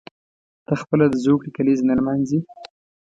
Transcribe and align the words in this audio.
ته 0.65 0.73
خپله 0.81 1.05
د 1.09 1.15
زوکړې 1.25 1.49
کلیزه 1.57 1.83
نه 1.89 1.93
لمانځي. 1.99 2.39